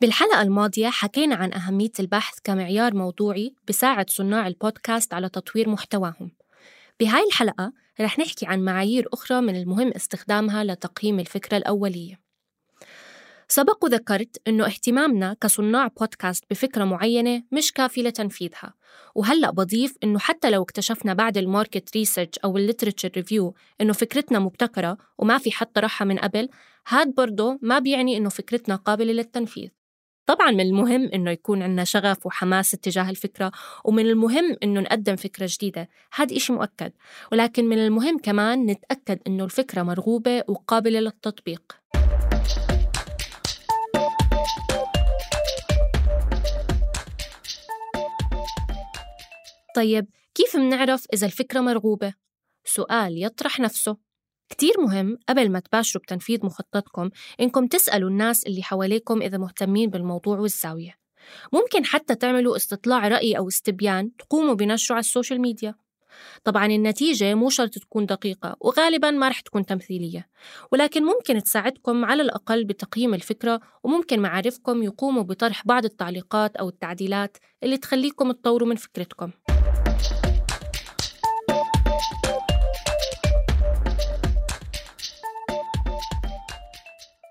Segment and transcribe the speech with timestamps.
[0.00, 6.30] بالحلقة الماضية حكينا عن أهمية البحث كمعيار موضوعي بساعد صناع البودكاست على تطوير محتواهم.
[7.00, 12.20] بهاي الحلقة رح نحكي عن معايير أخرى من المهم استخدامها لتقييم الفكرة الأولية.
[13.48, 18.74] سبق وذكرت أنه اهتمامنا كصناع بودكاست بفكرة معينة مش كافي لتنفيذها
[19.14, 23.92] وهلأ بضيف أنه حتى لو اكتشفنا بعد ال market research أو ال literature review أنه
[23.92, 26.48] فكرتنا مبتكرة وما في حد طرحها من قبل
[26.88, 29.77] هاد برضه ما بيعني أنه فكرتنا قابلة للتنفيذ.
[30.28, 33.52] طبعا من المهم إنه يكون عندنا شغف وحماس اتجاه الفكرة
[33.84, 35.88] ومن المهم إنه نقدم فكرة جديدة.
[36.14, 36.92] هذا إشي مؤكد.
[37.32, 41.62] ولكن من المهم كمان نتأكد إنه الفكرة مرغوبة وقابلة للتطبيق.
[49.76, 52.14] طيب كيف منعرف إذا الفكرة مرغوبة؟
[52.64, 54.07] سؤال يطرح نفسه.
[54.48, 60.38] كتير مهم قبل ما تباشروا بتنفيذ مخططكم إنكم تسألوا الناس اللي حواليكم إذا مهتمين بالموضوع
[60.38, 60.98] والزاوية.
[61.52, 65.74] ممكن حتى تعملوا استطلاع رأي أو استبيان تقوموا بنشره على السوشيال ميديا.
[66.44, 70.28] طبعا النتيجة مو شرط تكون دقيقة وغالبا ما رح تكون تمثيلية
[70.72, 77.36] ولكن ممكن تساعدكم على الأقل بتقييم الفكرة وممكن معارفكم يقوموا بطرح بعض التعليقات أو التعديلات
[77.62, 79.30] اللي تخليكم تطوروا من فكرتكم.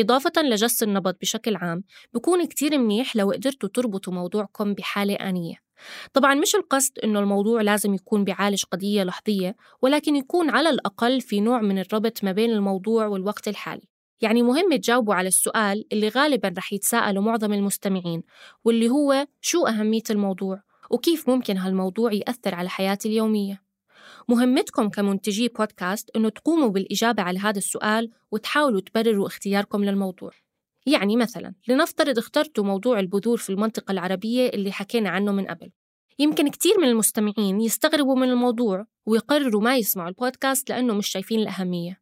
[0.00, 1.84] إضافة لجس النبض بشكل عام
[2.14, 5.56] بكون كتير منيح لو قدرتوا تربطوا موضوعكم بحالة آنية.
[6.12, 11.40] طبعا مش القصد إنه الموضوع لازم يكون بيعالج قضية لحظية ولكن يكون على الأقل في
[11.40, 13.88] نوع من الربط ما بين الموضوع والوقت الحالي.
[14.20, 18.22] يعني مهم تجاوبوا على السؤال اللي غالبا رح يتساءلوا معظم المستمعين
[18.64, 23.69] واللي هو شو أهمية الموضوع؟ وكيف ممكن هالموضوع يأثر على حياتي اليومية؟
[24.28, 30.30] مهمتكم كمنتجي بودكاست إنه تقوموا بالإجابة على هذا السؤال وتحاولوا تبرروا اختياركم للموضوع.
[30.86, 35.70] يعني مثلا لنفترض اخترتوا موضوع البذور في المنطقة العربية اللي حكينا عنه من قبل.
[36.18, 42.00] يمكن كتير من المستمعين يستغربوا من الموضوع ويقرروا ما يسمعوا البودكاست لأنه مش شايفين الأهمية.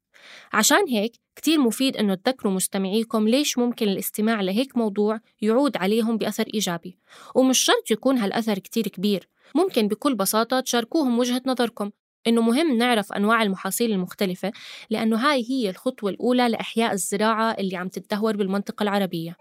[0.52, 6.44] عشان هيك كتير مفيد إنه تذكروا مستمعيكم ليش ممكن الاستماع لهيك موضوع يعود عليهم بأثر
[6.54, 6.98] إيجابي.
[7.34, 9.28] ومش شرط يكون هالأثر كتير كبير.
[9.54, 11.90] ممكن بكل بساطة تشاركوهم وجهة نظركم.
[12.28, 14.52] إنه مهم نعرف أنواع المحاصيل المختلفة
[14.90, 19.36] لأنه هاي هي الخطوة الأولى لإحياء الزراعة اللي عم تتدهور بالمنطقة العربية.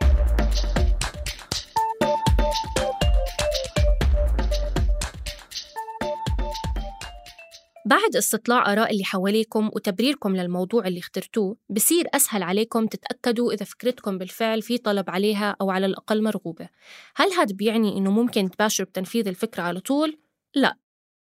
[7.87, 14.17] بعد استطلاع آراء اللي حواليكم وتبريركم للموضوع اللي اخترتوه بصير أسهل عليكم تتأكدوا إذا فكرتكم
[14.17, 16.69] بالفعل في طلب عليها أو على الأقل مرغوبة.
[17.15, 20.17] هل هذا بيعني إنه ممكن تباشروا بتنفيذ الفكرة على طول؟
[20.55, 20.77] لا.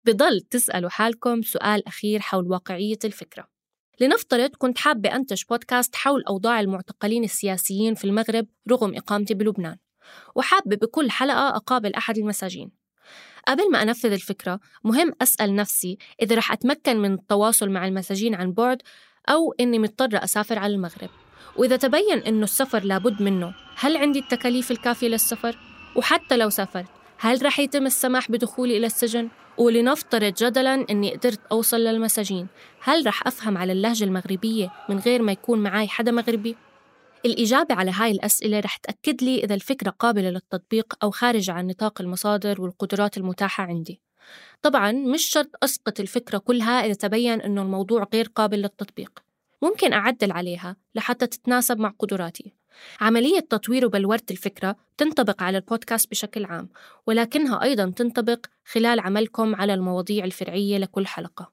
[0.08, 3.48] بضل تسألوا حالكم سؤال أخير حول واقعية الفكرة.
[4.00, 9.78] لنفترض كنت حابة أنتج بودكاست حول أوضاع المعتقلين السياسيين في المغرب رغم إقامتي بلبنان
[10.36, 12.72] وحابة بكل حلقة أقابل أحد المساجين.
[13.48, 18.52] قبل ما أنفذ الفكرة مهم أسأل نفسي إذا رح أتمكن من التواصل مع المساجين عن
[18.52, 18.82] بعد
[19.30, 21.10] أو إني مضطرة أسافر على المغرب.
[21.56, 25.58] وإذا تبين إنه السفر لابد منه هل عندي التكاليف الكافية للسفر؟
[25.96, 31.78] وحتى لو سافرت هل رح يتم السماح بدخولي إلى السجن؟ ولنفترض جدلا أني قدرت أوصل
[31.78, 32.48] للمساجين
[32.82, 36.56] هل رح أفهم على اللهجة المغربية من غير ما يكون معي حدا مغربي؟
[37.26, 42.02] الإجابة على هاي الأسئلة رح تأكد لي إذا الفكرة قابلة للتطبيق أو خارجة عن نطاق
[42.02, 44.02] المصادر والقدرات المتاحة عندي
[44.62, 49.27] طبعا مش شرط أسقط الفكرة كلها إذا تبين أنه الموضوع غير قابل للتطبيق
[49.62, 52.54] ممكن أعدل عليها لحتى تتناسب مع قدراتي.
[53.02, 56.70] عملية تطوير وبلورة الفكرة تنطبق على البودكاست بشكل عام
[57.08, 61.52] ولكنها أيضا تنطبق خلال عملكم على المواضيع الفرعية لكل حلقة.